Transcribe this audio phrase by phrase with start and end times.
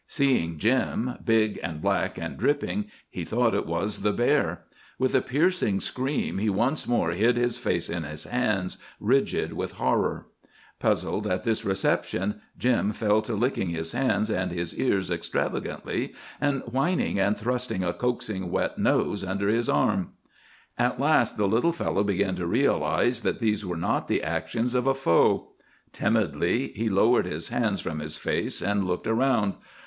[0.07, 4.63] Seeing Jim, big and black and dripping, he thought it was the bear.
[4.97, 9.73] With a piercing scream he once more hid his face in his hands, rigid with
[9.73, 10.25] horror.
[10.79, 16.63] Puzzled at this reception, Jim fell to licking his hands and his ears extravagantly, and
[16.65, 20.07] whining and thrusting a coaxing wet nose under his arms.
[20.79, 24.87] At last the little fellow began to realize that these were not the actions of
[24.87, 25.49] a foe.
[25.93, 29.53] Timidly he lowered his hands from his face, and looked around.